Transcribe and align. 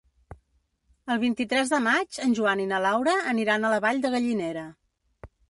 El 1.15 1.19
vint-i-tres 1.23 1.73
de 1.73 1.79
maig 1.89 2.17
en 2.23 2.33
Joan 2.41 2.65
i 2.65 2.67
na 2.73 2.81
Laura 2.87 3.15
aniran 3.35 3.61
a 3.63 3.73
la 3.75 3.79
Vall 3.87 4.03
de 4.09 4.13
Gallinera. 4.17 4.67